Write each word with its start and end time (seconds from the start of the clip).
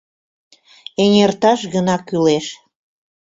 Эҥерташ 1.03 1.59
гына 1.73 1.95
кӱлеш... 2.07 2.45